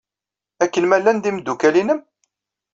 [0.63, 1.99] Akken ma llan d imeddukal-nnem?